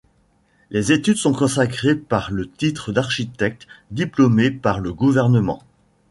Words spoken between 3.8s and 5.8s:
diplômé par le gouvernement.